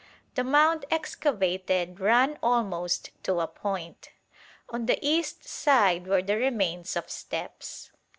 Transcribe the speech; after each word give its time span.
The 0.33 0.43
mound 0.43 0.83
excavated 0.89 1.99
ran 1.99 2.39
almost 2.41 3.11
to 3.21 3.39
a 3.39 3.45
point. 3.45 4.09
On 4.71 4.87
the 4.87 4.97
east 4.99 5.43
side 5.47 6.07
were 6.07 6.23
the 6.23 6.37
remains 6.37 6.95
of 6.95 7.07
steps. 7.07 7.91